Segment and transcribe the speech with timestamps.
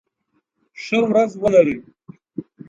[0.83, 1.75] ښه ورځ ولرئ.